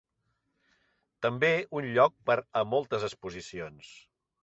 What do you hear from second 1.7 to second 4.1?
un lloc per a moltes exposicions.